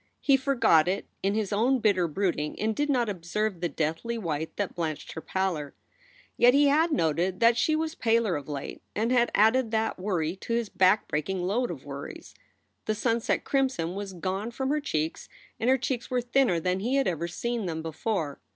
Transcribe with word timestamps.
He 0.19 0.35
forgot 0.35 0.87
it 0.87 1.05
in 1.21 1.35
his 1.35 1.53
own 1.53 1.77
bitter 1.77 2.07
brooding 2.07 2.59
and 2.59 2.75
did 2.75 2.89
not 2.89 3.07
observe 3.07 3.61
the 3.61 3.69
deathly 3.69 4.17
white 4.17 4.55
that 4.57 4.73
blanched 4.73 5.11
her 5.11 5.21
pallor. 5.21 5.75
Yet 6.37 6.55
he 6.55 6.69
had 6.69 6.91
noted 6.91 7.39
that 7.39 7.55
she 7.55 7.75
was 7.75 7.93
paler 7.93 8.35
of 8.35 8.49
late 8.49 8.81
and 8.95 9.11
had 9.11 9.29
added 9.35 9.69
that 9.69 9.99
worry 9.99 10.35
to 10.37 10.53
his 10.53 10.69
backbreaking 10.69 11.41
load 11.43 11.69
of 11.69 11.85
worries. 11.85 12.33
The 12.85 12.95
sunset 12.95 13.43
crimson 13.43 13.93
was 13.93 14.13
gone 14.13 14.49
from 14.49 14.69
her 14.69 14.81
cheeks 14.81 15.29
and 15.59 15.69
her 15.69 15.77
cheeks 15.77 16.09
were 16.09 16.21
thinner 16.21 16.59
than 16.59 16.79
he 16.79 16.95
had 16.95 17.07
ever 17.07 17.27
seen 17.27 17.67
them 17.67 17.83
before. 17.83 18.39